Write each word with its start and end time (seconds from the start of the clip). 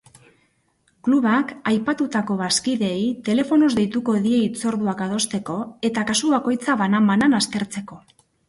Klubak 1.07 1.51
aipatutako 1.71 2.37
bazkideei 2.39 3.03
telefonoz 3.29 3.69
deituko 3.81 4.17
die 4.25 4.41
hitzorduak 4.47 5.05
adosteko 5.09 5.61
eta 5.91 6.09
kasu 6.13 6.35
bakoitza 6.37 6.81
banan-banan 6.85 7.43
aztertzeko. 7.43 8.05